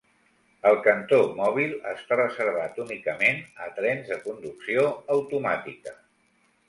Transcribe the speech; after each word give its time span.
El 0.69 0.77
cantó 0.87 1.17
mòbil 1.39 1.75
està 1.91 2.17
reservat 2.21 2.81
únicament 2.85 3.39
a 3.67 3.71
trens 3.81 4.11
de 4.15 4.19
conducció 4.25 4.87
automàtica. 5.17 5.95